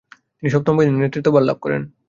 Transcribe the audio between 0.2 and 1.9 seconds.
তিনি সপ্তম বাহিনীর নেতৃত্বভার লাভ করেন।